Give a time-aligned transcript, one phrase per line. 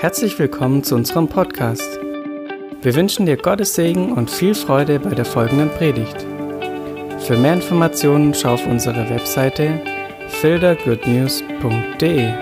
[0.00, 1.98] Herzlich willkommen zu unserem Podcast.
[2.82, 6.24] Wir wünschen dir Gottes Segen und viel Freude bei der folgenden Predigt.
[7.26, 9.80] Für mehr Informationen schau auf unsere Webseite
[10.28, 12.32] fildergoodnews.de.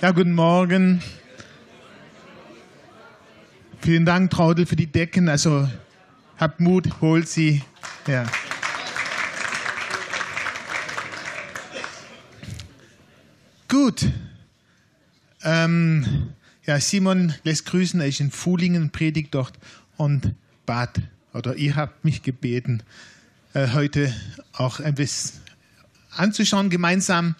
[0.00, 1.02] Ja, guten Morgen.
[3.82, 5.28] Vielen Dank, Traudel, für die Decken.
[5.28, 5.68] Also
[6.38, 7.62] habt Mut, holt sie.
[8.06, 8.26] Ja.
[13.68, 14.06] Gut.
[15.42, 16.30] Ähm,
[16.64, 19.58] ja, Simon lässt grüßen, er ist in Fulingen, predigt dort
[19.96, 20.34] und
[20.66, 21.00] bat,
[21.32, 22.82] oder ihr habt mich gebeten,
[23.54, 24.12] äh, heute
[24.52, 25.40] auch ein bisschen
[26.10, 27.34] anzuschauen gemeinsam.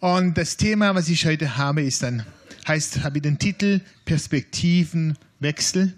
[0.00, 2.24] Und das Thema, was ich heute habe, ist dann,
[2.68, 5.94] heißt, habe ich den Titel Perspektivenwechsel.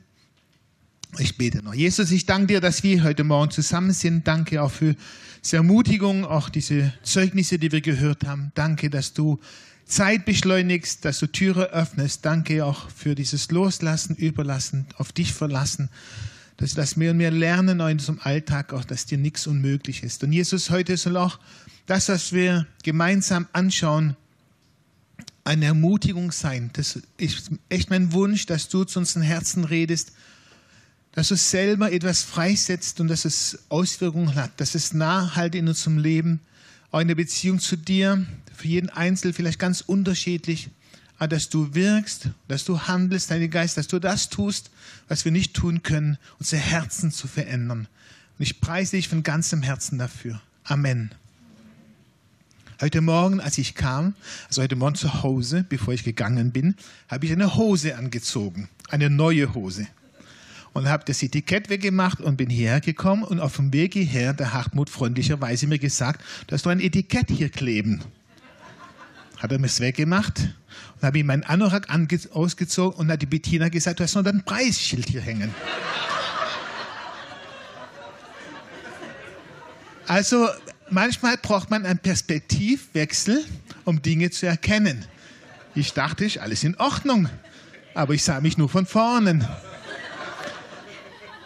[1.19, 1.73] Ich bete noch.
[1.73, 4.27] Jesus, ich danke dir, dass wir heute Morgen zusammen sind.
[4.27, 4.95] Danke auch für
[5.43, 8.53] diese Ermutigung, auch diese Zeugnisse, die wir gehört haben.
[8.55, 9.41] Danke, dass du
[9.87, 12.25] Zeit beschleunigst, dass du Türe öffnest.
[12.27, 15.89] Danke auch für dieses Loslassen, Überlassen, auf dich verlassen.
[16.59, 20.03] Dass wir das mehr und mehr lernen in unserem Alltag, auch dass dir nichts unmöglich
[20.03, 20.23] ist.
[20.23, 21.39] Und Jesus, heute soll auch
[21.87, 24.17] das, was wir gemeinsam anschauen,
[25.45, 26.71] eine Ermutigung sein.
[26.75, 30.13] Das ist echt mein Wunsch, dass du zu unseren Herzen redest,
[31.17, 35.97] dass du selber etwas freisetzt und dass es Auswirkungen hat, dass es nachhaltig in unserem
[35.97, 36.41] Leben,
[36.91, 40.69] auch in der Beziehung zu dir, für jeden Einzelnen vielleicht ganz unterschiedlich,
[41.17, 44.71] aber dass du wirkst, dass du handelst, deine Geist, dass du das tust,
[45.09, 47.89] was wir nicht tun können, unsere Herzen zu verändern.
[48.39, 50.43] Und ich preise dich von ganzem Herzen dafür.
[50.65, 51.13] Amen.
[52.79, 54.15] Heute Morgen, als ich kam,
[54.49, 56.75] also heute Morgen zu Hause, bevor ich gegangen bin,
[57.09, 59.87] habe ich eine Hose angezogen, eine neue Hose.
[60.77, 64.53] Und habe das Etikett weggemacht und bin hierher gekommen und auf dem Weg hierher der
[64.53, 68.03] Hartmut freundlicherweise mir gesagt, dass du ein Etikett hier kleben.
[69.39, 70.39] Hat er mir es weggemacht
[70.97, 71.89] und habe ihm meinen Anorak
[72.31, 75.55] ausgezogen und hat die Bettina gesagt, du hast noch ein Preisschild hier hängen.
[80.07, 80.47] Also
[80.91, 83.43] manchmal braucht man einen Perspektivwechsel,
[83.87, 85.07] um Dinge zu erkennen.
[85.75, 87.31] Ich dachte, ist alles in Ordnung,
[87.95, 89.49] aber ich sah mich nur von vorne.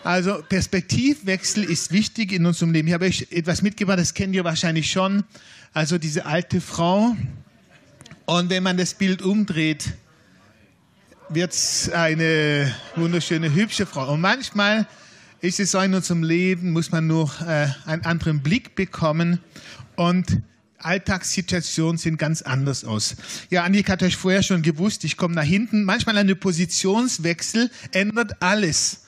[0.03, 2.89] Also Perspektivwechsel ist wichtig in unserem Leben.
[2.89, 5.25] Ich habe euch etwas mitgebracht, das kennt ihr wahrscheinlich schon.
[5.75, 7.15] Also diese alte Frau.
[8.25, 9.93] Und wenn man das Bild umdreht,
[11.29, 14.13] wird es eine wunderschöne, hübsche Frau.
[14.15, 14.87] Und manchmal
[15.43, 19.41] ist es so in unserem Leben, muss man nur äh, einen anderen Blick bekommen
[19.97, 20.43] und
[20.79, 23.17] Alltagssituationen sehen ganz anders aus.
[23.51, 25.85] Ja, Annika hat euch vorher schon gewusst, ich komme nach hinten.
[25.85, 29.03] Manchmal eine Positionswechsel ändert alles.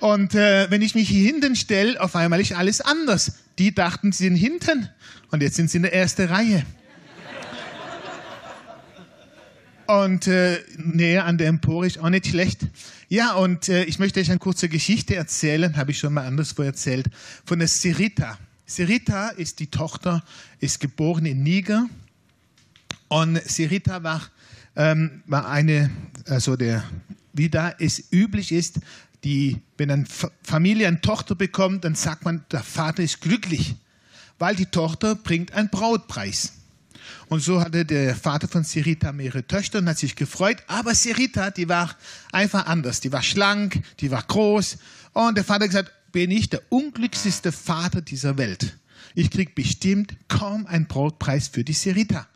[0.00, 3.32] Und äh, wenn ich mich hier hinten stelle, auf einmal ist alles anders.
[3.58, 4.88] Die dachten, sie sind hinten
[5.30, 6.64] und jetzt sind sie in der ersten Reihe.
[9.88, 12.60] Und äh, näher an der Empore ist auch nicht schlecht.
[13.08, 16.62] Ja, und äh, ich möchte euch eine kurze Geschichte erzählen, habe ich schon mal anderswo
[16.62, 17.06] erzählt,
[17.46, 18.38] von der Sirita.
[18.66, 20.22] Sirita ist die Tochter,
[20.60, 21.86] ist geboren in Niger.
[23.08, 24.20] Und Sirita war,
[24.76, 25.90] ähm, war eine,
[26.26, 26.84] also der,
[27.32, 28.80] wie da es üblich ist,
[29.24, 30.06] die, wenn eine
[30.42, 33.74] Familie eine Tochter bekommt, dann sagt man, der Vater ist glücklich,
[34.38, 36.52] weil die Tochter bringt einen Brautpreis.
[37.28, 40.62] Und so hatte der Vater von Sirita mehrere Töchter und hat sich gefreut.
[40.66, 41.94] Aber Sirita, die war
[42.32, 43.00] einfach anders.
[43.00, 44.78] Die war schlank, die war groß.
[45.12, 48.78] Und der Vater hat gesagt, bin ich der unglücklichste Vater dieser Welt.
[49.14, 52.26] Ich krieg bestimmt kaum einen Brotpreis für die Sirita.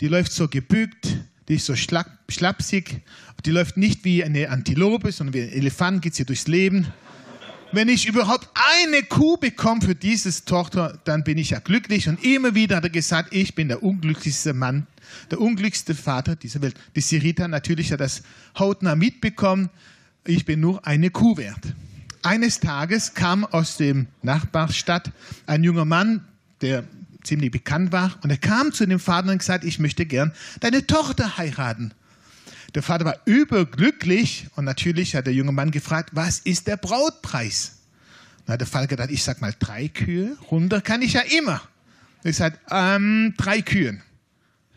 [0.00, 1.18] Die läuft so gebückt,
[1.48, 3.02] die ist so schlapsig.
[3.44, 6.86] Die läuft nicht wie eine Antilope, sondern wie ein Elefant geht sie durchs Leben
[7.74, 12.08] wenn ich überhaupt eine Kuh bekomme für diese Tochter, dann bin ich ja glücklich.
[12.08, 14.86] Und immer wieder hat er gesagt, ich bin der unglücklichste Mann,
[15.30, 16.76] der unglücklichste Vater dieser Welt.
[16.94, 18.22] Die Sirita natürlich hat das
[18.58, 19.70] hautnah mitbekommen.
[20.24, 21.74] Ich bin nur eine Kuh wert.
[22.22, 25.10] Eines Tages kam aus dem Nachbarstadt
[25.46, 26.24] ein junger Mann,
[26.60, 26.84] der
[27.24, 30.86] ziemlich bekannt war, und er kam zu dem Vater und gesagt, ich möchte gern deine
[30.86, 31.92] Tochter heiraten.
[32.74, 37.78] Der Vater war überglücklich und natürlich hat der junge Mann gefragt, was ist der Brautpreis?
[38.46, 41.62] Dann hat der Vater gedacht, ich sag mal drei Kühe, runter kann ich ja immer.
[42.24, 44.02] Ich sage, ähm, drei Kühen.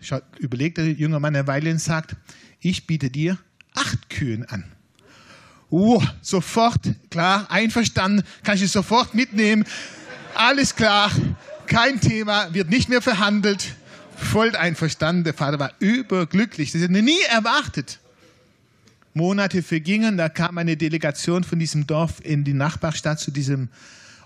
[0.02, 2.16] Schaut, überlegt der junge Mann eine Weile und sagt,
[2.60, 3.38] ich biete dir
[3.74, 4.64] acht Kühen an.
[5.70, 6.80] Oh, sofort,
[7.10, 9.66] klar, einverstanden, kann ich es sofort mitnehmen.
[10.36, 11.12] Alles klar,
[11.68, 13.75] kein Thema, wird nicht mehr verhandelt
[14.18, 15.24] voll einverstanden.
[15.24, 16.72] Der Vater war überglücklich.
[16.72, 18.00] Das hat er nie erwartet.
[19.14, 23.69] Monate vergingen, da kam eine Delegation von diesem Dorf in die Nachbarstadt zu diesem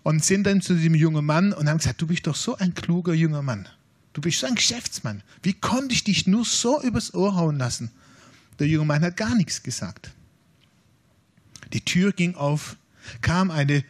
[0.04, 2.74] und sind dann zu diesem jungen Mann und haben gesagt, du bist doch so ein
[2.74, 3.70] kluger junger Mann.
[4.14, 5.24] Du bist so ein Geschäftsmann.
[5.44, 7.92] Wie konnte ich dich nur so übers Ohr hauen lassen?
[8.60, 10.12] Der junge Mann hat gar nichts gesagt.
[11.72, 12.76] Die Tür ging auf,
[13.22, 13.86] kam eine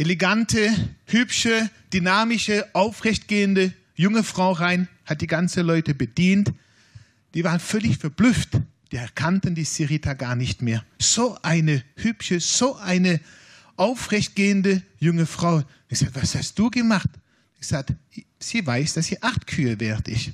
[0.00, 0.74] elegante,
[1.04, 6.54] hübsche, dynamische, aufrechtgehende junge Frau rein, hat die ganze Leute bedient.
[7.34, 8.48] Die waren völlig verblüfft.
[8.92, 10.82] Die erkannten die Sirita gar nicht mehr.
[10.98, 13.20] So eine hübsche, so eine
[13.76, 15.62] aufrechtgehende junge Frau.
[15.90, 17.10] Ich sagte, was hast du gemacht?
[17.60, 17.94] Ich sagte,
[18.38, 20.30] sie weiß, dass sie acht Kühe wert ist.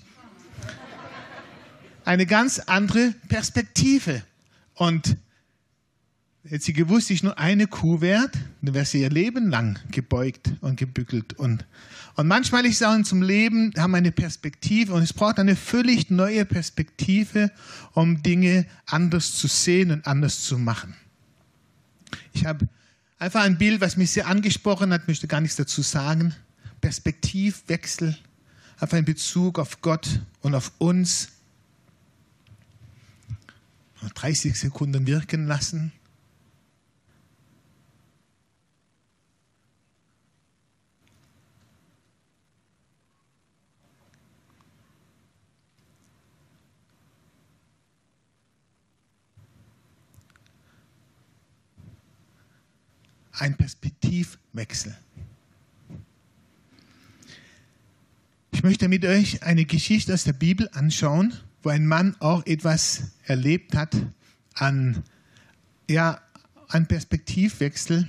[2.05, 4.23] Eine ganz andere Perspektive.
[4.75, 5.17] Und
[6.49, 10.53] Hätte sie gewusst, ich nur eine Kuh wert, dann wäre sie ihr Leben lang gebeugt
[10.61, 11.33] und gebückelt.
[11.33, 11.65] Und,
[12.15, 16.45] und manchmal ich sage, zum Leben haben eine Perspektive und es braucht eine völlig neue
[16.45, 17.51] Perspektive,
[17.95, 20.95] um Dinge anders zu sehen und anders zu machen.
[22.33, 22.69] Ich habe
[23.19, 26.33] einfach ein Bild, was mich sehr angesprochen hat, möchte gar nichts dazu sagen.
[26.81, 28.17] Perspektivwechsel,
[28.79, 31.29] einfach in Bezug auf Gott und auf uns.
[34.15, 35.91] 30 Sekunden wirken lassen.
[53.39, 54.97] Ein Perspektivwechsel.
[58.53, 63.13] Ich möchte mit euch eine Geschichte aus der Bibel anschauen, wo ein Mann auch etwas
[63.25, 63.95] erlebt hat
[64.55, 65.03] an,
[65.91, 66.21] ja,
[66.69, 68.09] an Perspektivwechsel.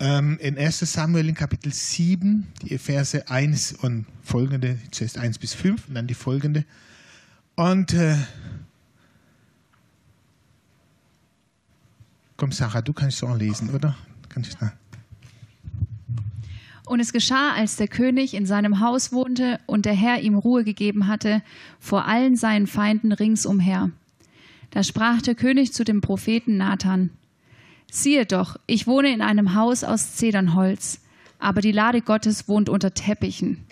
[0.00, 5.54] Ähm, in 1 Samuel in Kapitel 7, die Verse 1 und folgende, zuerst 1 bis
[5.54, 6.64] 5 und dann die folgende.
[7.54, 8.16] Und äh,
[12.36, 13.96] Komm, Sarah, du kannst es auch lesen, oder?
[14.28, 14.70] Kannst du
[16.86, 20.64] und es geschah, als der König in seinem Haus wohnte und der Herr ihm Ruhe
[20.64, 21.42] gegeben hatte
[21.80, 23.90] vor allen seinen Feinden ringsumher.
[24.70, 27.10] Da sprach der König zu dem Propheten Nathan:
[27.90, 31.00] Siehe doch, ich wohne in einem Haus aus Zedernholz,
[31.38, 33.64] aber die Lade Gottes wohnt unter Teppichen.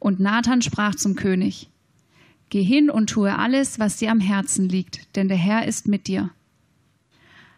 [0.00, 1.68] Und Nathan sprach zum König:
[2.50, 6.08] Geh hin und tue alles, was dir am Herzen liegt, denn der Herr ist mit
[6.08, 6.30] dir.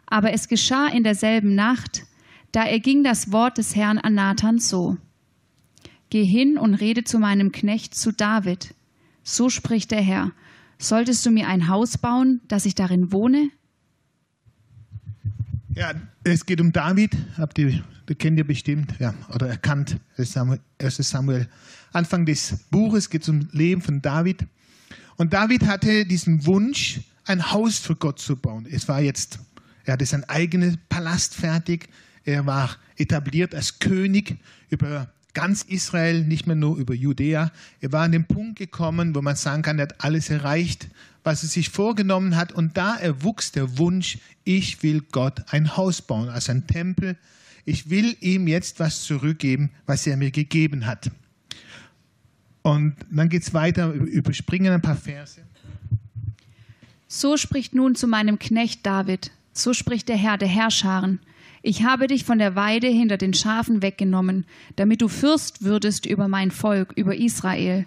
[0.07, 2.05] Aber es geschah in derselben Nacht,
[2.53, 4.97] da erging das Wort des Herrn an Nathan so.
[6.11, 8.75] Geh hin und rede zu meinem Knecht, zu David.
[9.25, 10.33] So spricht der Herr.
[10.79, 13.51] Solltest du mir ein Haus bauen, dass ich darin wohne?
[15.75, 15.93] Ja,
[16.25, 17.85] es geht um David, habt ihr,
[18.19, 20.33] kennt ihr bestimmt, ja, oder erkannt, 1
[20.97, 21.49] Samuel.
[21.93, 24.47] Anfang des Buches geht es um Leben von David.
[25.17, 28.67] Und David hatte diesen Wunsch, ein Haus für Gott zu bauen.
[28.71, 29.41] Es war jetzt
[29.87, 31.89] er hatte sein eigenes Palast fertig.
[32.25, 34.37] Er war etabliert als König
[34.69, 37.53] über ganz Israel, nicht mehr nur über Judäa.
[37.81, 40.89] Er war an den Punkt gekommen, wo man sagen kann, er hat alles erreicht,
[41.23, 42.53] was er sich vorgenommen hat.
[42.53, 47.17] Und da erwuchs der Wunsch, ich will Gott ein Haus bauen, also ein Tempel.
[47.65, 51.11] Ich will ihm jetzt was zurückgeben, was er mir gegeben hat.
[52.63, 55.43] Und dann geht es weiter, überspringen ein paar Verse.
[57.07, 61.21] So spricht nun zu meinem Knecht David, so spricht der Herr der Herrscharen.
[61.63, 64.47] Ich habe dich von der Weide hinter den Schafen weggenommen,
[64.77, 67.87] damit du Fürst würdest über mein Volk, über Israel.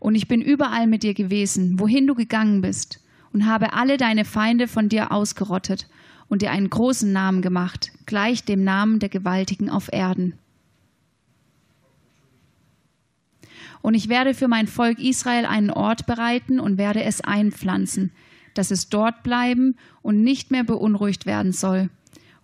[0.00, 3.00] Und ich bin überall mit dir gewesen, wohin du gegangen bist,
[3.32, 5.86] und habe alle deine Feinde von dir ausgerottet
[6.28, 10.34] und dir einen großen Namen gemacht, gleich dem Namen der Gewaltigen auf Erden.
[13.80, 18.12] Und ich werde für mein Volk Israel einen Ort bereiten und werde es einpflanzen,
[18.58, 21.90] dass es dort bleiben und nicht mehr beunruhigt werden soll.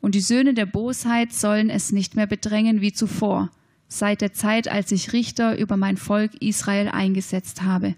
[0.00, 3.50] Und die Söhne der Bosheit sollen es nicht mehr bedrängen wie zuvor,
[3.88, 7.96] seit der Zeit, als ich Richter über mein Volk Israel eingesetzt habe.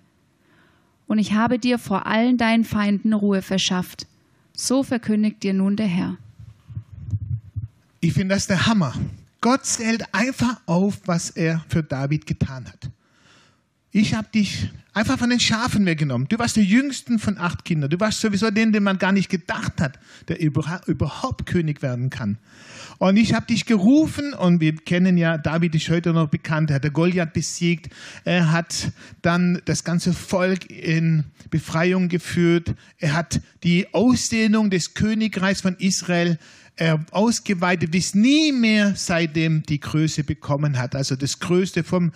[1.06, 4.06] Und ich habe dir vor allen deinen Feinden Ruhe verschafft.
[4.54, 6.16] So verkündigt dir nun der Herr.
[8.00, 8.94] Ich finde das der Hammer.
[9.40, 12.85] Gott zählt einfach auf, was er für David getan hat.
[13.98, 16.28] Ich habe dich einfach von den Schafen weggenommen.
[16.28, 17.88] Du warst der jüngsten von acht Kindern.
[17.88, 19.98] Du warst sowieso den, den man gar nicht gedacht hat,
[20.28, 22.36] der überhaupt König werden kann.
[22.98, 26.76] Und ich habe dich gerufen und wir kennen ja, David ist heute noch bekannt, er
[26.76, 27.88] hat der Goliath besiegt,
[28.24, 35.62] er hat dann das ganze Volk in Befreiung geführt, er hat die Ausdehnung des Königreichs
[35.62, 36.38] von Israel
[36.76, 40.94] äh, ausgeweitet, bis nie mehr seitdem die Größe bekommen hat.
[40.94, 42.12] Also das Größte vom,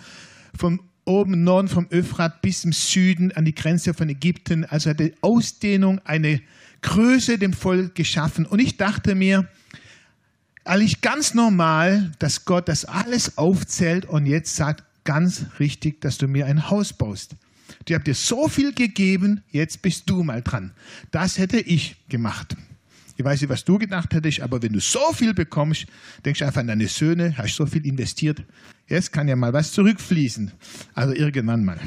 [0.55, 0.79] vom
[1.11, 4.65] oben Norden vom Euphrat bis im Süden an die Grenze von Ägypten.
[4.65, 6.41] Also die Ausdehnung, eine
[6.81, 8.45] Größe dem Volk geschaffen.
[8.45, 9.47] Und ich dachte mir,
[10.63, 16.27] eigentlich ganz normal, dass Gott das alles aufzählt und jetzt sagt, ganz richtig, dass du
[16.27, 17.35] mir ein Haus baust.
[17.87, 20.71] Ich habe dir so viel gegeben, jetzt bist du mal dran.
[21.11, 22.55] Das hätte ich gemacht.
[23.17, 25.85] Ich weiß nicht, was du gedacht hättest, aber wenn du so viel bekommst,
[26.25, 28.43] denkst du einfach an deine Söhne, hast so viel investiert,
[28.91, 30.51] jetzt kann ja mal was zurückfließen.
[30.93, 31.79] Also irgendwann mal.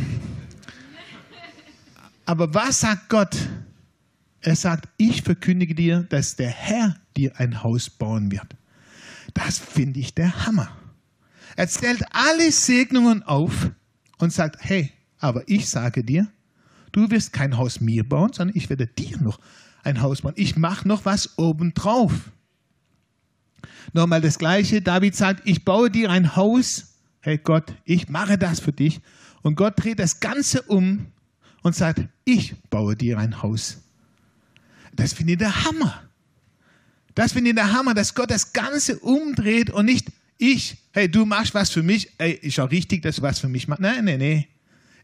[2.27, 3.37] Aber was sagt Gott?
[4.41, 8.57] Er sagt, ich verkündige dir, dass der Herr dir ein Haus bauen wird.
[9.35, 10.69] Das finde ich der Hammer.
[11.57, 13.71] Er zählt alle Segnungen auf
[14.19, 16.27] und sagt, hey, aber ich sage dir,
[16.93, 19.39] du wirst kein Haus mir bauen, sondern ich werde dir noch
[19.83, 20.35] ein Haus bauen.
[20.37, 22.13] Ich mache noch was obendrauf.
[23.93, 24.83] Nochmal das Gleiche.
[24.83, 26.94] David sagt, ich baue dir ein Haus.
[27.25, 29.01] Hey Gott, ich mache das für dich.
[29.41, 31.07] Und Gott dreht das Ganze um
[31.63, 33.79] und sagt, ich baue dir ein Haus.
[34.93, 36.03] Das finde ich der Hammer.
[37.15, 41.25] Das finde ich der Hammer, dass Gott das Ganze umdreht und nicht ich, hey, du
[41.25, 43.81] machst was für mich, ey, ist auch richtig, dass du was für mich machst.
[43.81, 44.45] Nein, nein, nein.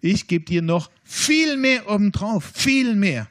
[0.02, 3.28] Ich gebe dir noch viel mehr obendrauf, viel mehr.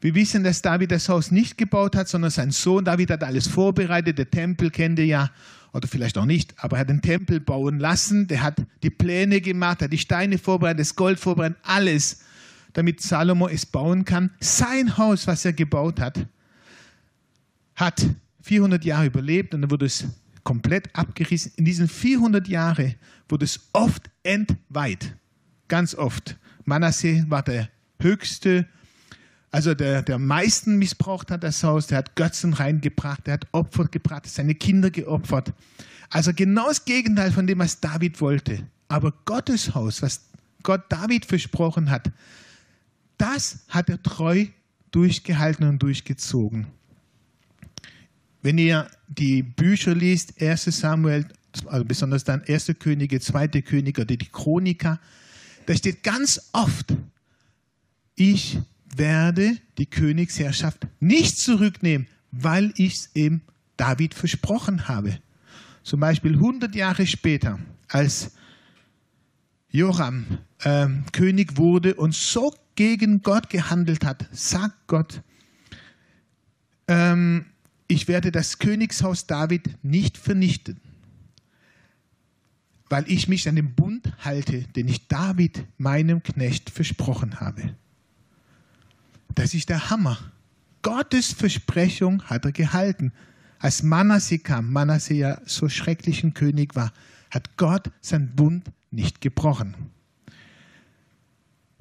[0.00, 3.48] Wir wissen, dass David das Haus nicht gebaut hat, sondern sein Sohn David hat alles
[3.48, 4.18] vorbereitet.
[4.18, 5.30] Der Tempel kennt ihr ja,
[5.72, 8.28] oder vielleicht auch nicht, aber er hat den Tempel bauen lassen.
[8.28, 12.20] Der hat die Pläne gemacht, hat die Steine vorbereitet, das Gold vorbereitet, alles,
[12.74, 14.30] damit Salomo es bauen kann.
[14.40, 16.26] Sein Haus, was er gebaut hat,
[17.74, 18.06] hat
[18.42, 20.04] 400 Jahre überlebt und dann wurde es
[20.44, 21.52] komplett abgerissen.
[21.56, 22.94] In diesen 400 Jahren
[23.28, 25.14] wurde es oft entweiht.
[25.68, 26.36] Ganz oft.
[26.64, 27.68] Manasseh war der
[28.00, 28.66] höchste,
[29.52, 31.86] also der, der meisten missbraucht hat das Haus.
[31.86, 35.52] Der hat Götzen reingebracht, der hat Opfer gebracht, seine Kinder geopfert.
[36.08, 38.66] Also genau das Gegenteil von dem, was David wollte.
[38.88, 40.22] Aber Gottes Haus, was
[40.62, 42.10] Gott David versprochen hat,
[43.18, 44.46] das hat er treu
[44.90, 46.66] durchgehalten und durchgezogen.
[48.40, 51.26] Wenn ihr die Bücher liest, 1 Samuel,
[51.66, 52.72] also besonders dann 1.
[52.78, 53.48] Könige, 2.
[53.60, 54.98] Könige oder die Chroniker,
[55.66, 56.94] da steht ganz oft,
[58.14, 58.58] ich
[58.96, 63.42] werde die Königsherrschaft nicht zurücknehmen, weil ich es eben
[63.76, 65.18] David versprochen habe.
[65.82, 67.58] Zum Beispiel 100 Jahre später,
[67.88, 68.32] als
[69.70, 75.22] Joram äh, König wurde und so gegen Gott gehandelt hat, sagt Gott,
[76.88, 77.46] ähm,
[77.88, 80.80] ich werde das Königshaus David nicht vernichten,
[82.88, 87.74] weil ich mich an den Bund halte, den ich David, meinem Knecht, versprochen habe.
[89.34, 90.18] Das ist der Hammer.
[90.82, 93.12] Gottes Versprechung hat er gehalten.
[93.58, 96.92] Als Manasseh kam, Manasseh ja so schrecklichen König war,
[97.30, 99.74] hat Gott seinen Bund nicht gebrochen.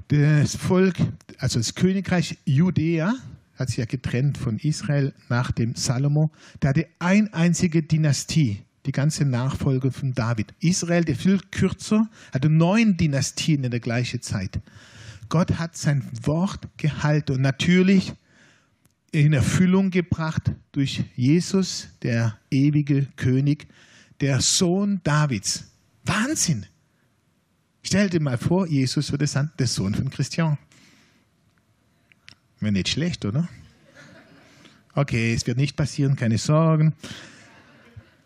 [0.07, 0.95] Das Volk,
[1.39, 3.13] also das Königreich Judäa,
[3.55, 6.31] hat sich ja getrennt von Israel nach dem Salomo.
[6.61, 10.53] Der hatte eine einzige Dynastie, die ganze Nachfolge von David.
[10.59, 14.59] Israel, der viel kürzer, hatte neun Dynastien in der gleichen Zeit.
[15.31, 18.11] Gott hat sein Wort gehalten und natürlich
[19.13, 23.65] in Erfüllung gebracht durch Jesus, der ewige König,
[24.19, 25.71] der Sohn Davids.
[26.03, 26.65] Wahnsinn!
[27.81, 30.57] Stell dir mal vor, Jesus wird der Sohn von Christian.
[32.59, 33.47] Wäre nicht schlecht, oder?
[34.95, 36.93] Okay, es wird nicht passieren, keine Sorgen.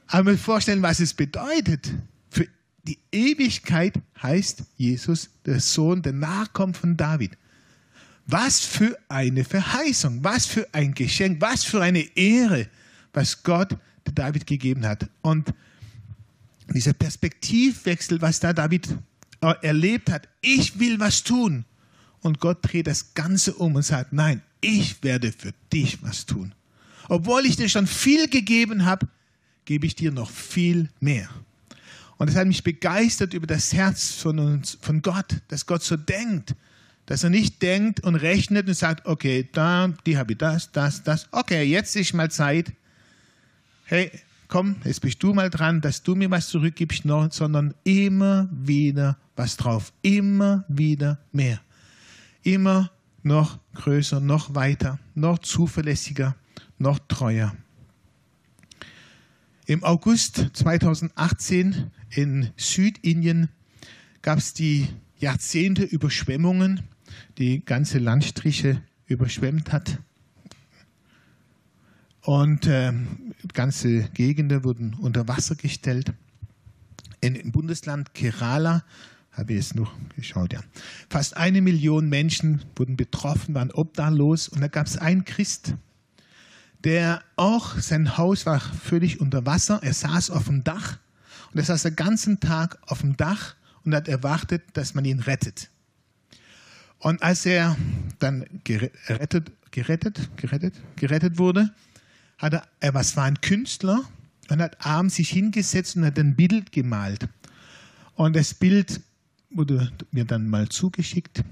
[0.08, 1.94] Aber mir vorstellen, was es bedeutet.
[2.32, 2.48] Für
[2.88, 7.32] die Ewigkeit heißt Jesus der Sohn, der Nachkommen von David.
[8.28, 12.68] Was für eine Verheißung, was für ein Geschenk, was für eine Ehre,
[13.14, 13.76] was Gott
[14.14, 15.10] David gegeben hat.
[15.22, 15.54] Und
[16.74, 18.88] dieser Perspektivwechsel, was da David
[19.62, 21.66] erlebt hat, ich will was tun.
[22.22, 26.54] Und Gott dreht das Ganze um und sagt, nein, ich werde für dich was tun.
[27.08, 29.08] Obwohl ich dir schon viel gegeben habe,
[29.66, 31.30] gebe ich dir noch viel mehr.
[32.18, 35.98] Und es hat mich begeistert über das Herz von uns, von Gott, dass Gott so
[35.98, 36.56] denkt,
[37.06, 41.04] dass er nicht denkt und rechnet und sagt, okay, da, die habe ich das, das,
[41.04, 41.28] das.
[41.32, 42.72] Okay, jetzt ist mal Zeit.
[43.86, 44.12] Hey,
[44.48, 49.58] komm, jetzt bist du mal dran, dass du mir was zurückgibst, sondern immer wieder was
[49.58, 51.60] drauf, immer wieder mehr
[52.46, 52.92] immer
[53.24, 56.36] noch größer, noch weiter, noch zuverlässiger,
[56.78, 57.56] noch treuer.
[59.68, 63.50] Im August 2018 in Südindien
[64.22, 66.82] gab es die Jahrzehnte Überschwemmungen,
[67.40, 69.98] die ganze Landstriche überschwemmt hat.
[72.22, 72.94] Und äh,
[73.54, 76.14] ganze Gegenden wurden unter Wasser gestellt.
[77.22, 78.84] In, Im Bundesland Kerala
[79.32, 80.62] habe ich es noch geschaut, ja.
[81.10, 85.74] Fast eine Million Menschen wurden betroffen, waren obdachlos und da gab es einen Christ,
[86.86, 91.00] der auch, sein Haus war völlig unter Wasser, er saß auf dem Dach
[91.52, 95.20] und er saß den ganzen Tag auf dem Dach und hat erwartet, dass man ihn
[95.20, 95.70] rettet.
[97.00, 97.76] Und als er
[98.20, 101.74] dann gerettet, gerettet, gerettet, gerettet wurde,
[102.38, 104.04] hat er, er war ein Künstler
[104.50, 107.28] und hat abends sich hingesetzt und hat ein Bild gemalt.
[108.14, 109.02] Und das Bild
[109.50, 111.44] wurde mir dann mal zugeschickt.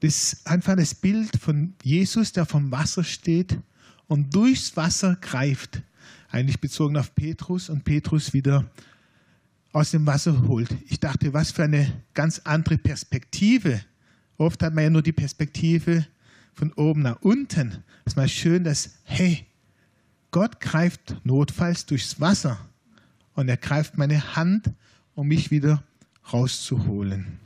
[0.00, 3.58] Das ist einfach das Bild von Jesus, der vom Wasser steht
[4.08, 5.82] und durchs Wasser greift.
[6.30, 8.70] Eigentlich bezogen auf Petrus und Petrus wieder
[9.72, 10.68] aus dem Wasser holt.
[10.88, 13.80] Ich dachte, was für eine ganz andere Perspektive.
[14.36, 16.06] Oft hat man ja nur die Perspektive
[16.54, 17.82] von oben nach unten.
[18.04, 19.46] Es ist mal schön, dass, hey,
[20.30, 22.58] Gott greift notfalls durchs Wasser
[23.34, 24.70] und er greift meine Hand,
[25.14, 25.82] um mich wieder
[26.32, 27.38] rauszuholen.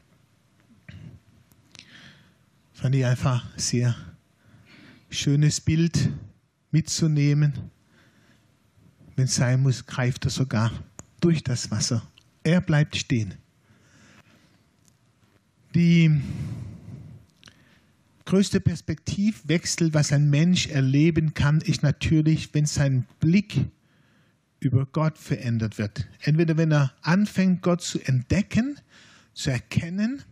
[2.73, 3.97] Fand ich einfach sehr
[5.11, 6.11] schönes Bild
[6.71, 7.53] mitzunehmen.
[9.17, 10.71] Wenn es sein muss, greift er sogar
[11.21, 12.07] durch das Wasser.
[12.45, 13.35] Er bleibt stehen.
[15.75, 16.21] Die
[18.25, 23.57] größte Perspektivwechsel, was ein Mensch erleben kann, ist natürlich, wenn sein Blick
[24.61, 26.07] über Gott verändert wird.
[26.21, 28.79] Entweder wenn er anfängt, Gott zu entdecken,
[29.35, 30.23] zu erkennen,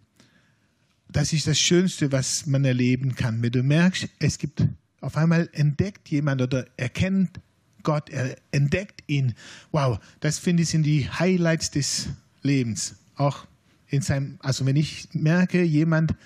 [1.08, 3.40] das ist das Schönste, was man erleben kann.
[3.42, 4.66] Wenn du merkst, es gibt
[5.06, 7.40] auf einmal entdeckt jemand oder erkennt
[7.84, 9.34] Gott, er entdeckt ihn.
[9.70, 12.08] Wow, das finde ich sind die Highlights des
[12.42, 12.96] Lebens.
[13.14, 13.46] Auch
[13.86, 16.16] in seinem, also wenn ich merke, jemand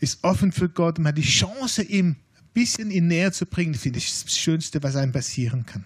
[0.00, 2.16] ist offen für Gott und hat die Chance, ihm ein
[2.54, 5.84] bisschen ihn näher zu bringen, finde ich das Schönste, was einem passieren kann.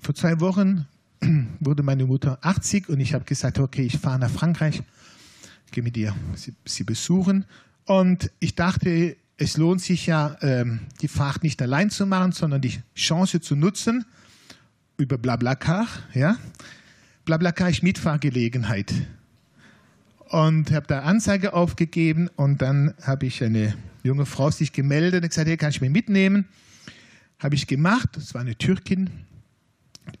[0.00, 0.86] Vor zwei Wochen
[1.60, 4.82] wurde meine Mutter 80 und ich habe gesagt, okay, ich fahre nach Frankreich,
[5.72, 7.44] gehe mit ihr sie, sie, besuchen.
[7.84, 12.60] Und ich dachte, es lohnt sich ja, ähm, die Fahrt nicht allein zu machen, sondern
[12.60, 14.04] die Chance zu nutzen
[14.96, 15.86] über Blablacar.
[16.14, 16.36] Ja?
[17.24, 18.94] Blablacar ist Mitfahrgelegenheit
[20.28, 25.28] und habe da Anzeige aufgegeben und dann habe ich eine junge Frau sich gemeldet und
[25.28, 26.46] gesagt, hey, kann ich mich mitnehmen?
[27.38, 29.10] Habe ich gemacht, das war eine Türkin,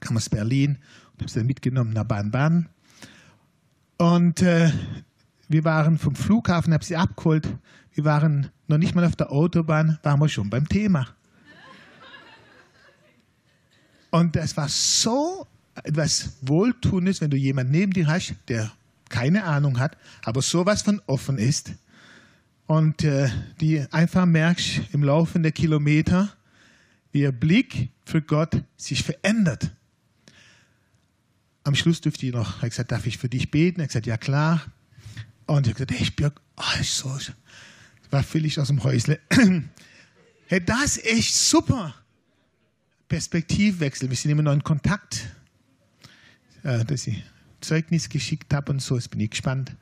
[0.00, 0.78] kam aus Berlin
[1.14, 2.68] und habe sie dann mitgenommen nach Baden-Baden.
[3.96, 4.70] Und äh,
[5.48, 7.48] wir waren vom Flughafen, habe sie abgeholt.
[7.92, 11.08] Wir waren noch nicht mal auf der Autobahn, waren wir schon beim Thema.
[14.10, 15.46] Und das war so
[15.84, 18.72] etwas Wohltuendes, wenn du jemanden neben dir hast, der
[19.08, 21.72] keine Ahnung hat, aber sowas von offen ist
[22.66, 23.30] und äh,
[23.60, 26.32] die einfach merkst im Laufe der Kilometer,
[27.12, 29.70] wie ihr Blick für Gott sich verändert.
[31.64, 33.80] Am Schluss dürfte ich noch, er hat gesagt, darf ich für dich beten?
[33.80, 34.62] Er hat gesagt, ja klar.
[35.46, 36.30] Und ich habe gesagt, hey, ich bin,
[36.80, 37.18] ist so,
[38.10, 39.20] war völlig aus dem Häusle.
[40.46, 41.94] hey, das ist echt super.
[43.08, 45.28] Perspektivwechsel, wir sind immer noch in Kontakt.
[46.62, 47.22] Äh, dass ich
[47.60, 48.96] Zeugnis geschickt habe und so.
[48.96, 49.74] Jetzt bin ich gespannt.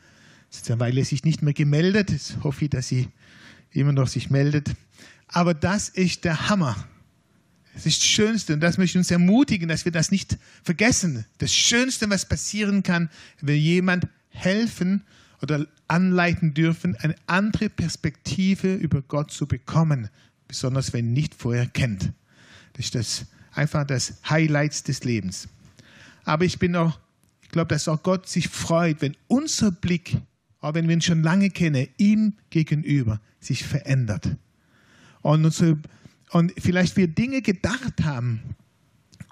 [0.69, 2.11] Eine Weile sich nicht mehr gemeldet.
[2.11, 3.09] Jetzt hoffe ich, dass sie
[3.73, 4.71] immer noch sich meldet.
[5.29, 6.77] Aber das ist der Hammer.
[7.73, 11.25] Das ist das Schönste und das möchte ich uns ermutigen, dass wir das nicht vergessen.
[11.39, 15.03] Das Schönste, was passieren kann, wenn jemand helfen
[15.45, 20.09] oder anleiten dürfen, eine andere Perspektive über Gott zu bekommen,
[20.49, 22.13] besonders wenn nicht vorher kennt.
[22.73, 25.49] Das ist das, einfach das Highlights des Lebens.
[26.25, 26.99] Aber ich bin auch
[27.55, 30.17] glaube, dass auch Gott sich freut, wenn unser Blick,
[30.61, 34.29] auch wenn wir ihn schon lange kennen, ihm gegenüber sich verändert.
[35.23, 35.79] Und, unsere,
[36.31, 38.43] und vielleicht wir Dinge gedacht haben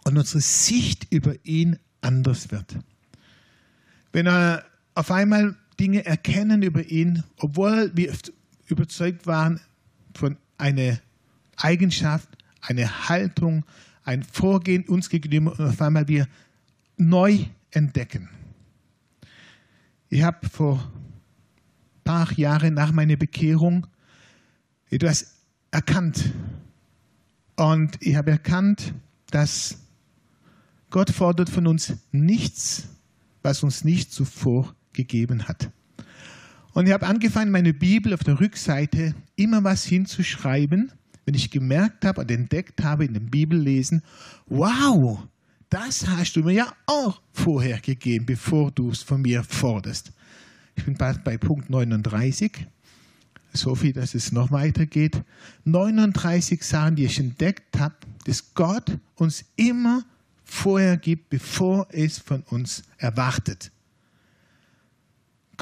[0.04, 2.78] und unsere Sicht über ihn anders wird.
[4.12, 8.12] Wenn er auf einmal Dinge erkennen über ihn, obwohl wir
[8.66, 9.60] überzeugt waren
[10.14, 10.98] von einer
[11.56, 12.28] Eigenschaft,
[12.60, 13.64] einer Haltung,
[14.04, 16.26] ein Vorgehen uns gegenüber und auf einmal wir
[16.96, 18.28] neu entdecken.
[20.08, 23.86] Ich habe vor ein paar Jahren nach meiner Bekehrung
[24.90, 25.36] etwas
[25.70, 26.32] erkannt.
[27.56, 28.94] Und ich habe erkannt,
[29.30, 29.78] dass
[30.90, 32.88] Gott fordert von uns nichts,
[33.42, 35.70] was uns nicht zuvor gegeben hat.
[36.72, 40.92] Und ich habe angefangen, meine Bibel auf der Rückseite immer was hinzuschreiben,
[41.24, 44.02] wenn ich gemerkt habe und entdeckt habe in dem Bibellesen,
[44.46, 45.22] wow,
[45.68, 50.12] das hast du mir ja auch vorher gegeben, bevor du es von mir forderst.
[50.74, 52.66] Ich bin bald bei Punkt 39.
[53.52, 55.22] So viel, dass es noch weitergeht.
[55.64, 60.04] 39 Sachen, die ich entdeckt habe, dass Gott uns immer
[60.44, 63.70] vorher gibt, bevor es von uns erwartet.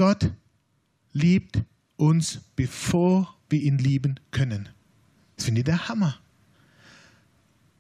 [0.01, 0.31] Gott
[1.13, 1.61] liebt
[1.97, 4.71] uns, bevor wir ihn lieben können.
[5.37, 6.19] Das finde ich der Hammer.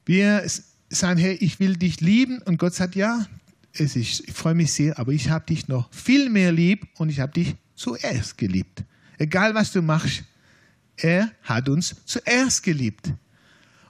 [0.04, 0.46] Wir
[0.90, 3.26] sagen, hey, ich will dich lieben und Gott sagt, ja,
[3.72, 7.08] es ist, ich freue mich sehr, aber ich habe dich noch viel mehr lieb und
[7.08, 8.84] ich habe dich zuerst geliebt.
[9.16, 10.22] Egal was du machst,
[10.98, 13.14] er hat uns zuerst geliebt.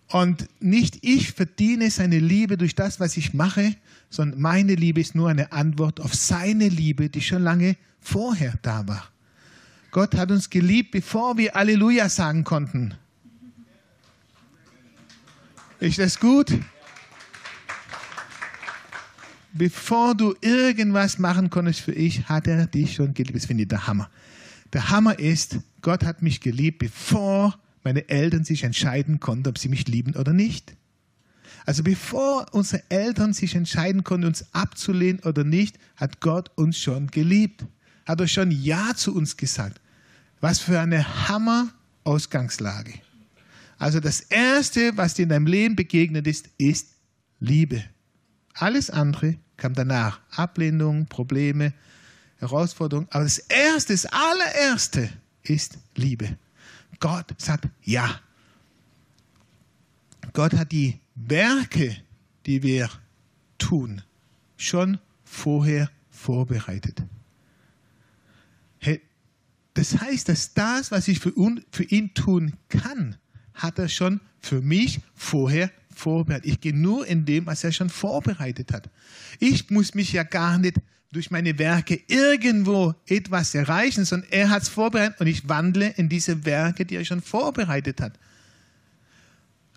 [0.06, 3.74] Und nicht ich verdiene seine Liebe durch das, was ich mache,
[4.08, 8.86] sondern meine Liebe ist nur eine Antwort auf seine Liebe, die schon lange vorher da
[8.86, 9.08] war.
[9.90, 12.94] Gott hat uns geliebt, bevor wir Halleluja sagen konnten.
[15.80, 16.52] Ist das gut?
[19.52, 23.36] Bevor du irgendwas machen konntest für ich, hat er dich schon geliebt.
[23.36, 24.08] Das finde ich der Hammer.
[24.72, 29.68] Der Hammer ist, Gott hat mich geliebt, bevor meine Eltern sich entscheiden konnten, ob sie
[29.68, 30.76] mich lieben oder nicht.
[31.66, 37.08] Also bevor unsere Eltern sich entscheiden konnten, uns abzulehnen oder nicht, hat Gott uns schon
[37.08, 37.64] geliebt.
[38.10, 39.80] Hat er schon Ja zu uns gesagt.
[40.40, 42.94] Was für eine Hammer-Ausgangslage.
[43.78, 46.88] Also das Erste, was dir in deinem Leben begegnet ist, ist
[47.38, 47.84] Liebe.
[48.54, 50.18] Alles andere kam danach.
[50.32, 51.72] Ablehnung, Probleme,
[52.38, 53.06] Herausforderungen.
[53.12, 55.08] Aber das Erste, das allererste
[55.44, 56.36] ist Liebe.
[56.98, 58.20] Gott sagt ja.
[60.32, 61.96] Gott hat die Werke,
[62.44, 62.90] die wir
[63.56, 64.02] tun,
[64.56, 67.04] schon vorher vorbereitet.
[69.74, 73.16] Das heißt, dass das, was ich für ihn tun kann,
[73.54, 76.46] hat er schon für mich vorher vorbereitet.
[76.46, 78.90] Ich gehe nur in dem, was er schon vorbereitet hat.
[79.38, 80.76] Ich muss mich ja gar nicht
[81.12, 86.08] durch meine Werke irgendwo etwas erreichen, sondern er hat es vorbereitet und ich wandle in
[86.08, 88.18] diese Werke, die er schon vorbereitet hat.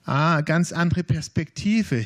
[0.06, 2.06] Ah, ganz andere Perspektive.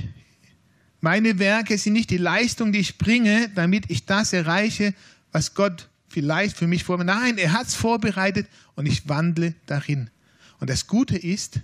[1.01, 4.93] Meine Werke sind nicht die Leistung, die ich bringe, damit ich das erreiche,
[5.31, 7.21] was Gott vielleicht für mich vorbereitet.
[7.21, 10.09] Nein, er hat es vorbereitet und ich wandle darin.
[10.59, 11.59] Und das Gute ist,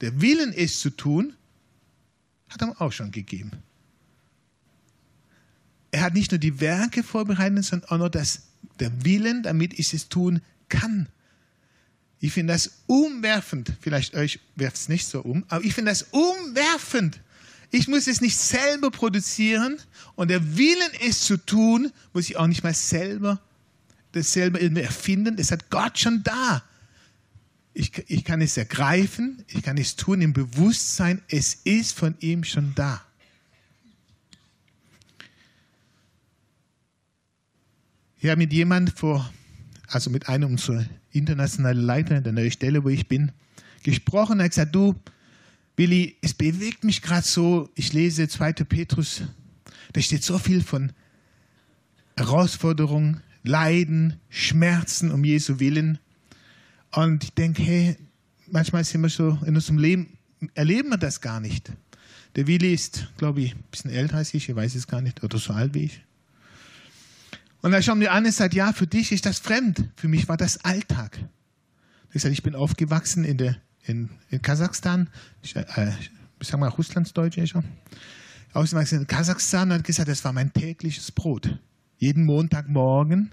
[0.00, 1.34] der Willen, es zu tun,
[2.48, 3.52] hat er auch schon gegeben.
[5.90, 8.42] Er hat nicht nur die Werke vorbereitet, sondern auch noch das,
[8.80, 11.08] der Willen, damit ich es tun kann.
[12.18, 13.72] Ich finde das umwerfend.
[13.80, 17.20] Vielleicht euch werft es nicht so um, aber ich finde das umwerfend.
[17.70, 19.78] Ich muss es nicht selber produzieren
[20.14, 23.40] und der Willen, es zu tun, muss ich auch nicht mal selber
[24.12, 25.36] das selber erfinden.
[25.36, 26.62] Das hat Gott schon da.
[27.74, 32.44] Ich, ich kann es ergreifen, ich kann es tun im Bewusstsein, es ist von ihm
[32.44, 33.02] schon da.
[38.20, 39.32] Ich habe mit jemandem vor,
[39.88, 43.32] also mit einem unserer internationalen Leiter der neuen Stelle, wo ich bin,
[43.82, 44.38] gesprochen.
[44.38, 44.94] Er hat gesagt, du,
[45.76, 48.52] Willi, es bewegt mich gerade so, ich lese 2.
[48.52, 49.22] Petrus,
[49.92, 50.92] da steht so viel von
[52.16, 55.98] Herausforderungen, Leiden, Schmerzen um Jesu Willen.
[56.92, 57.96] Und ich denke, hey,
[58.50, 60.18] manchmal sind wir so in unserem Leben,
[60.54, 61.72] erleben wir das gar nicht.
[62.36, 65.22] Der Willi ist, glaube ich, ein bisschen älter als ich, ich weiß es gar nicht,
[65.22, 66.00] oder so alt wie ich.
[67.60, 69.88] Und er schaut mir an und sagt, ja, für dich ist das fremd.
[69.96, 71.18] Für mich war das Alltag.
[72.12, 75.08] Ich sage, ich bin aufgewachsen in, der, in, in Kasachstan.
[75.42, 75.92] Ich, äh,
[76.40, 77.62] ich sag mal, Russlandsdeutsch ist er.
[78.52, 81.56] Aufgewachsen in Kasachstan und hat gesagt, das war mein tägliches Brot.
[82.02, 83.30] Jeden Montagmorgen,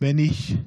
[0.00, 0.58] wenn ich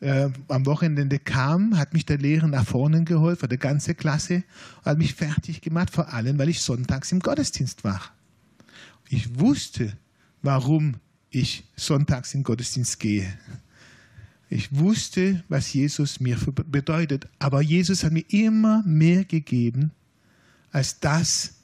[0.00, 4.42] äh, am Wochenende kam, hat mich der Lehrer nach vorne geholt, für die ganze Klasse,
[4.82, 8.00] hat mich fertig gemacht, vor allem, weil ich sonntags im Gottesdienst war.
[9.10, 9.92] Ich wusste,
[10.40, 10.94] warum
[11.28, 13.30] ich sonntags in Gottesdienst gehe.
[14.48, 19.90] Ich wusste, was Jesus mir bedeutet, aber Jesus hat mir immer mehr gegeben
[20.72, 21.56] als das,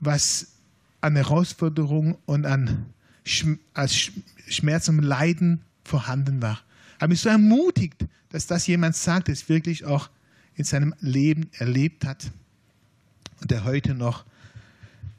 [0.00, 0.56] was
[1.00, 2.86] an Herausforderung und an
[3.74, 4.10] als
[4.48, 6.60] Schmerz und Leiden vorhanden war.
[7.00, 10.08] Habe mich so ermutigt, dass das jemand sagt, der es wirklich auch
[10.54, 12.30] in seinem Leben erlebt hat
[13.40, 14.24] und der heute noch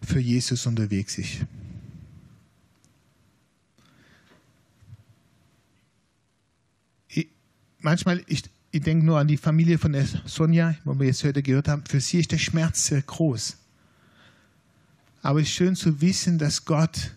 [0.01, 1.45] für Jesus unterwegs ist.
[7.87, 11.41] manchmal, ich, ich denke nur an die Familie von der Sonja, wo wir jetzt heute
[11.41, 13.57] gehört haben, für sie ist der Schmerz sehr groß.
[15.21, 17.15] Aber es ist schön zu wissen, dass Gott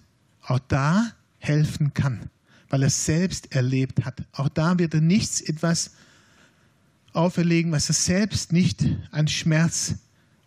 [0.50, 2.28] auch da helfen kann,
[2.68, 4.22] weil er selbst erlebt hat.
[4.32, 5.92] Auch da wird er nichts etwas
[7.12, 9.94] auferlegen, was er selbst nicht an Schmerz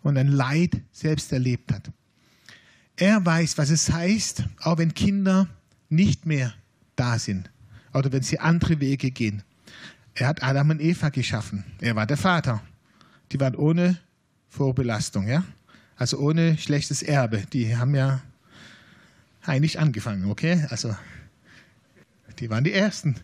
[0.02, 1.90] und an Leid selbst erlebt hat.
[2.96, 5.48] Er weiß, was es heißt, auch wenn Kinder
[5.88, 6.52] nicht mehr
[6.96, 7.50] da sind
[7.92, 9.42] oder wenn sie andere Wege gehen.
[10.14, 11.64] Er hat Adam und Eva geschaffen.
[11.80, 12.62] Er war der Vater.
[13.32, 13.98] Die waren ohne
[14.48, 15.44] Vorbelastung, ja?
[15.96, 17.44] Also ohne schlechtes Erbe.
[17.52, 18.22] Die haben ja
[19.44, 20.66] eigentlich angefangen, okay?
[20.70, 20.94] Also
[22.40, 23.16] Die waren die Ersten.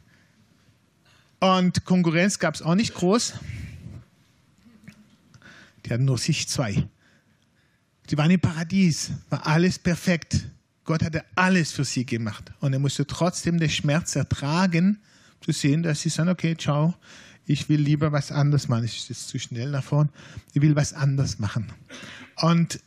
[1.40, 3.34] Und Konkurrenz gab es auch nicht groß.
[5.84, 6.86] Die hatten nur sich zwei.
[8.08, 10.46] Sie waren im Paradies, war alles perfekt.
[10.84, 12.52] Gott hatte alles für sie gemacht.
[12.60, 15.00] Und er musste trotzdem den Schmerz ertragen,
[15.40, 16.94] zu sehen, dass sie sagen, okay, ciao,
[17.46, 18.84] ich will lieber was anderes machen.
[18.84, 20.10] Ich ist zu schnell nach vorn.
[20.52, 21.72] Ich will was anderes machen.
[22.36, 22.80] Und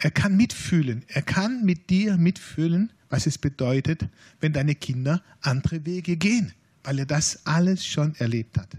[0.00, 1.04] er kann mitfühlen.
[1.08, 4.08] Er kann mit dir mitfühlen, was es bedeutet,
[4.40, 8.76] wenn deine Kinder andere Wege gehen, weil er das alles schon erlebt hat.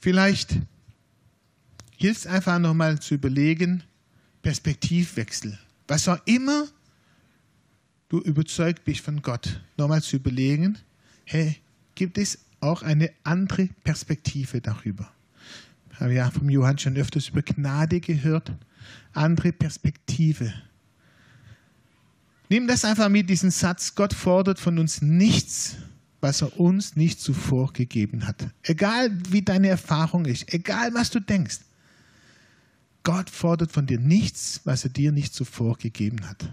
[0.00, 0.58] Vielleicht
[1.96, 3.82] hilft es einfach nochmal zu überlegen,
[4.42, 5.58] Perspektivwechsel.
[5.88, 6.68] Was auch immer
[8.10, 10.78] du überzeugt bist von Gott, nochmal zu überlegen,
[11.24, 11.56] hey,
[11.94, 15.10] gibt es auch eine andere Perspektive darüber?
[15.98, 18.52] Habe ja vom Johann schon öfters über Gnade gehört.
[19.12, 20.52] Andere Perspektive.
[22.48, 25.76] Nimm das einfach mit, diesen Satz, Gott fordert von uns nichts,
[26.20, 28.46] was er uns nicht zuvor gegeben hat.
[28.62, 31.58] Egal wie deine Erfahrung ist, egal was du denkst.
[33.02, 36.48] Gott fordert von dir nichts, was er dir nicht zuvor gegeben hat.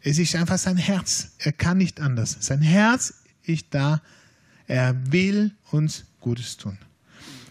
[0.00, 1.32] Es ist einfach sein Herz.
[1.38, 2.36] Er kann nicht anders.
[2.40, 4.02] Sein Herz ist da.
[4.66, 6.78] Er will uns Gutes tun.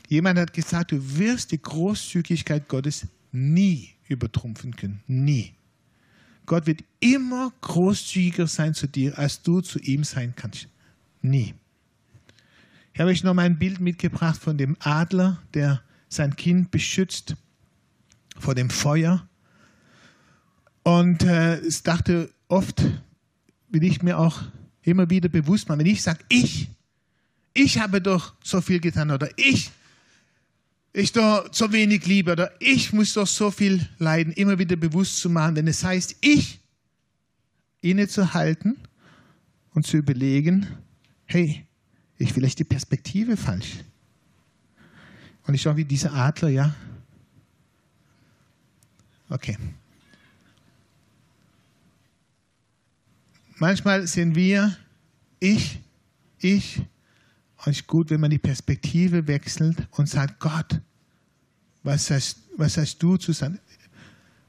[0.08, 5.02] Jemand hat gesagt, du wirst die Großzügigkeit Gottes nie übertrumpfen können.
[5.08, 5.54] Nie.
[6.46, 10.68] Gott wird immer großzügiger sein zu dir, als du zu ihm sein kannst.
[11.22, 11.56] Nie.
[12.94, 17.36] Ich habe euch noch mal ein Bild mitgebracht von dem Adler, der sein Kind beschützt
[18.38, 19.28] vor dem Feuer.
[20.84, 22.84] Und äh, ich dachte oft,
[23.70, 24.44] will ich mir auch
[24.84, 26.70] immer wieder bewusst machen, wenn ich sage, ich,
[27.54, 29.72] ich habe doch so viel getan oder ich,
[30.96, 35.20] ich doch so wenig liebe oder ich muss doch so viel leiden, immer wieder bewusst
[35.20, 36.60] zu machen, wenn es heißt, ich
[37.82, 38.78] innezuhalten
[39.74, 40.68] und zu überlegen,
[41.26, 41.66] hey,
[42.18, 43.84] ich vielleicht die Perspektive falsch.
[45.46, 46.76] Und ich schaue wie dieser Adler, ja,
[49.30, 49.58] Okay.
[53.58, 54.78] Manchmal sind wir,
[55.40, 55.80] ich,
[56.40, 56.82] ich,
[57.72, 60.82] ist gut, wenn man die Perspektive wechselt und sagt, Gott,
[61.84, 63.60] was hast, was hast du zu sagen?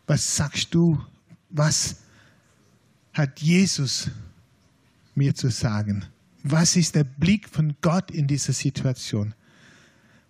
[0.06, 1.00] Was sagst du?
[1.50, 1.96] Was
[3.12, 4.10] hat Jesus
[5.14, 6.04] mir zu sagen?
[6.42, 9.34] Was ist der Blick von Gott in dieser Situation?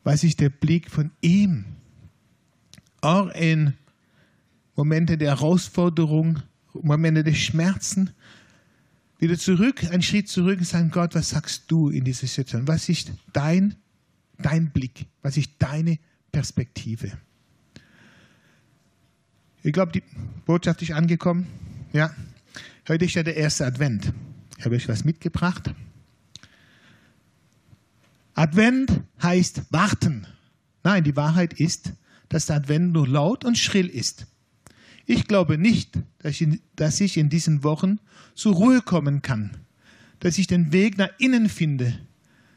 [0.05, 1.65] Was ist der Blick von ihm?
[3.01, 3.75] Auch in
[4.77, 8.11] Momente der Herausforderung, Momente des Schmerzen,
[9.19, 12.69] wieder zurück, einen Schritt zurück und sagen, Gott, was sagst du in dieser Situation?
[12.69, 13.77] Was ist dein,
[14.39, 15.07] dein Blick?
[15.23, 15.99] Was ist deine
[16.33, 17.13] Perspektive?
[19.63, 20.03] Ich glaube, die
[20.45, 21.47] Botschaft ist angekommen.
[21.93, 22.15] Ja,
[22.89, 24.13] heute ist ja der erste Advent.
[24.59, 25.73] Ich habe euch was mitgebracht.
[28.35, 30.27] Advent heißt warten.
[30.85, 31.93] Nein, die Wahrheit ist,
[32.29, 34.27] dass der Advent nur laut und schrill ist.
[35.07, 38.01] Ich glaube nicht, dass ich, in diesen Wochen
[38.35, 39.57] zur Ruhe kommen kann,
[40.19, 41.97] dass ich den Weg nach innen finde,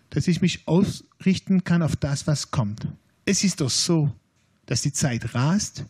[0.09, 2.87] dass ich mich ausrichten kann auf das, was kommt.
[3.25, 4.11] Es ist doch so,
[4.65, 5.85] dass die Zeit rast.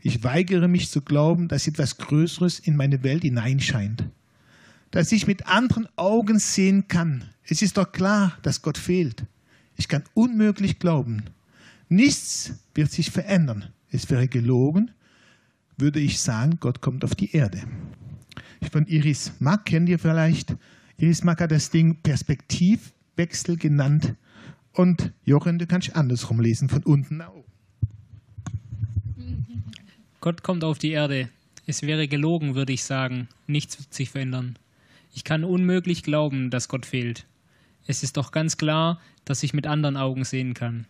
[0.00, 4.04] Ich weigere mich zu glauben, dass etwas Größeres in meine Welt hineinscheint.
[4.92, 7.24] Dass ich mit anderen Augen sehen kann.
[7.42, 9.24] Es ist doch klar, dass Gott fehlt.
[9.76, 11.24] Ich kann unmöglich glauben.
[11.88, 13.70] Nichts wird sich verändern.
[13.90, 14.92] Es wäre gelogen,
[15.78, 17.62] würde ich sagen, Gott kommt auf die Erde.
[18.70, 20.56] Von Iris Mack kennt ihr vielleicht.
[20.98, 24.14] Iris Mack hat das Ding Perspektivwechsel genannt.
[24.72, 27.44] Und Jochen, du kannst andersrum lesen, von unten nach oben.
[30.20, 31.28] Gott kommt auf die Erde.
[31.66, 33.28] Es wäre gelogen, würde ich sagen.
[33.46, 34.58] Nichts wird sich verändern.
[35.14, 37.26] Ich kann unmöglich glauben, dass Gott fehlt.
[37.86, 40.86] Es ist doch ganz klar, dass ich mit anderen Augen sehen kann,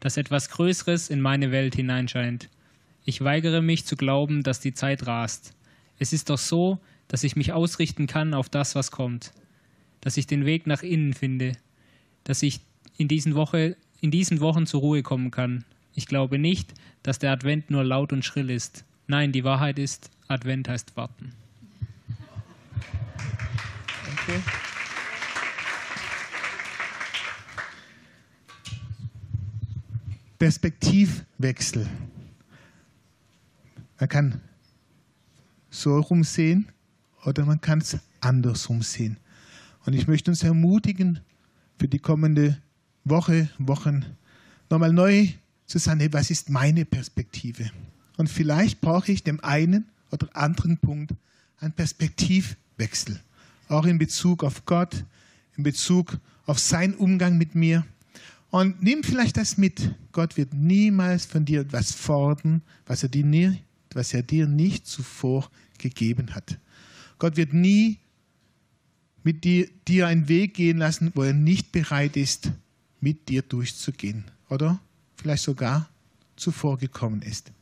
[0.00, 2.48] dass etwas Größeres in meine Welt hineinscheint.
[3.10, 5.56] Ich weigere mich zu glauben, dass die Zeit rast.
[5.98, 9.32] Es ist doch so, dass ich mich ausrichten kann auf das, was kommt,
[10.00, 11.54] dass ich den Weg nach innen finde,
[12.22, 12.60] dass ich
[12.98, 15.64] in diesen, Woche, in diesen Wochen zur Ruhe kommen kann.
[15.92, 18.84] Ich glaube nicht, dass der Advent nur laut und schrill ist.
[19.08, 21.32] Nein, die Wahrheit ist, Advent heißt warten.
[24.22, 24.40] Okay.
[30.38, 31.88] Perspektivwechsel.
[34.00, 34.40] Man kann
[35.68, 36.68] so rumsehen
[37.24, 39.18] oder man kann es andersrum sehen.
[39.84, 41.20] Und ich möchte uns ermutigen,
[41.78, 42.58] für die kommende
[43.04, 44.04] Woche, Wochen
[44.68, 45.28] nochmal neu
[45.66, 47.70] zu sagen, hey, was ist meine Perspektive?
[48.16, 51.14] Und vielleicht brauche ich dem einen oder anderen Punkt
[51.58, 53.20] einen Perspektivwechsel.
[53.68, 55.04] auch in Bezug auf Gott,
[55.56, 57.86] in Bezug auf seinen Umgang mit mir.
[58.50, 59.94] Und nimm vielleicht das mit.
[60.10, 63.62] Gott wird niemals von dir etwas fordern, was er dir, nie,
[63.94, 66.58] was er dir nicht zuvor gegeben hat.
[67.18, 67.98] Gott wird nie
[69.22, 72.50] mit dir, dir einen Weg gehen lassen, wo er nicht bereit ist,
[73.00, 74.24] mit dir durchzugehen.
[74.48, 74.80] Oder
[75.16, 75.88] vielleicht sogar
[76.36, 77.52] zuvor gekommen ist.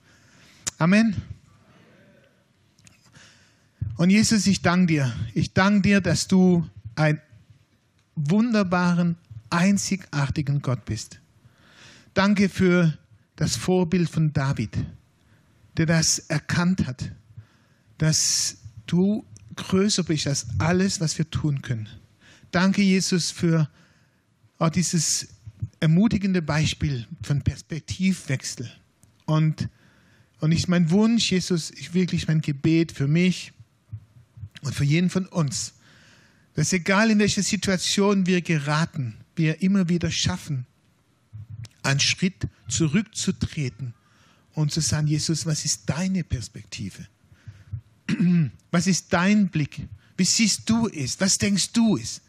[0.79, 1.17] Amen.
[3.97, 5.13] Und Jesus, ich danke dir.
[5.35, 7.21] Ich danke dir, dass du einen
[8.15, 9.17] wunderbaren,
[9.51, 11.21] einzigartigen Gott bist.
[12.15, 12.97] Danke für
[13.37, 14.77] das Vorbild von David,
[15.79, 17.13] der das erkannt hat,
[17.99, 21.89] dass du größer bist als alles, was wir tun können.
[22.51, 23.69] Danke, Jesus, für
[24.59, 25.29] auch dieses
[25.81, 28.71] ermutigende Beispiel von Perspektivwechsel.
[29.25, 29.69] Und,
[30.41, 33.53] und ich mein Wunsch, Jesus, ich wirklich mein Gebet für mich
[34.63, 35.75] und für jeden von uns,
[36.55, 40.67] dass egal in welche Situation wir geraten, wir immer wieder schaffen,
[41.85, 43.95] einen Schritt zurückzutreten
[44.59, 47.07] und zu sagen, Jesus, was ist deine Perspektive?
[48.71, 49.87] Was ist dein Blick?
[50.17, 51.21] Wie siehst du es?
[51.21, 52.21] Was denkst du es?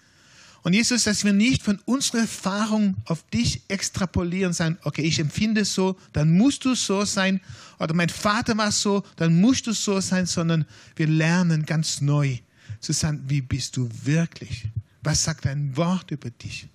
[0.62, 5.62] Und Jesus, dass wir nicht von unserer Erfahrung auf dich extrapolieren, sagen, okay, ich empfinde
[5.62, 7.42] es so, dann musst du so sein,
[7.80, 10.66] oder mein Vater war so, dann musst du so sein, sondern
[10.96, 12.38] wir lernen ganz neu
[12.80, 14.68] zu sagen, wie bist du wirklich?
[15.02, 16.68] Was sagt dein Wort über dich?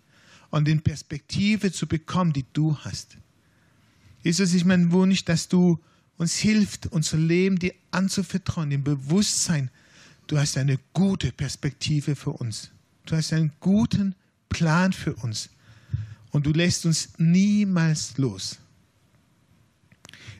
[0.50, 3.18] Und in Perspektive zu bekommen, die du hast.
[4.24, 5.78] Jesus, ich mein Wunsch, dass du
[6.16, 9.70] uns hilft, unser Leben dir anzuvertrauen, im Bewusstsein,
[10.26, 12.70] du hast eine gute Perspektive für uns.
[13.04, 14.14] Du hast einen guten
[14.48, 15.50] Plan für uns.
[16.30, 18.58] Und du lässt uns niemals los.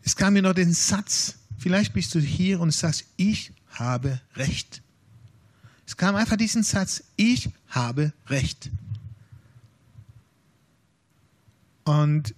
[0.02, 4.80] Es kam mir noch den Satz, vielleicht bist du hier und sagst, ich habe Recht.
[5.86, 8.70] Es kam einfach diesen Satz, ich habe Recht.
[11.84, 12.34] Und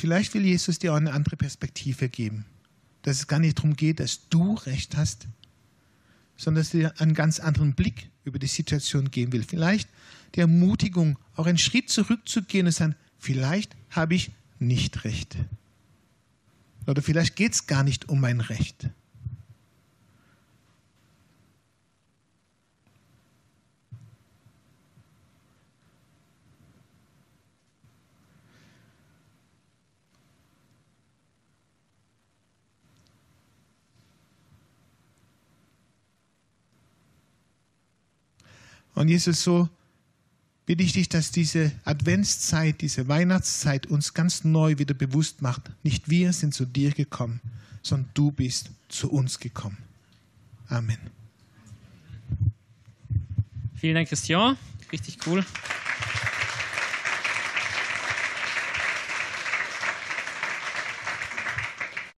[0.00, 2.44] vielleicht will Jesus dir auch eine andere Perspektive geben
[3.02, 5.26] dass es gar nicht darum geht, dass du recht hast,
[6.36, 9.42] sondern dass er einen ganz anderen Blick über die Situation geben will.
[9.42, 9.88] Vielleicht
[10.34, 15.36] die Ermutigung, auch einen Schritt zurückzugehen und zu sagen, vielleicht habe ich nicht recht.
[16.86, 18.88] Oder vielleicht geht es gar nicht um mein Recht.
[38.94, 39.68] Und Jesus, so
[40.66, 45.70] bitte ich dich, dass diese Adventszeit, diese Weihnachtszeit uns ganz neu wieder bewusst macht.
[45.82, 47.40] Nicht wir sind zu dir gekommen,
[47.82, 49.78] sondern du bist zu uns gekommen.
[50.68, 50.98] Amen.
[53.74, 54.56] Vielen Dank, Christian.
[54.92, 55.44] Richtig cool.